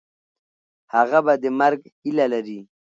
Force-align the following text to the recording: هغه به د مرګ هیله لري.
هغه 0.93 1.19
به 1.25 1.33
د 1.43 1.45
مرګ 1.59 1.79
هیله 2.01 2.25
لري. 2.33 2.59